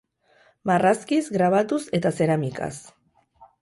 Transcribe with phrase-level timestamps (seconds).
[0.71, 2.75] Marrazkiz, grabatuz eta zeramikaz.